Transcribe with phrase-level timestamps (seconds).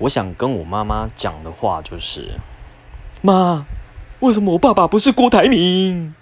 [0.00, 2.40] 我想跟我妈妈讲的话就是
[3.20, 3.66] 妈
[4.20, 6.14] 为什么我爸爸不是郭台铭？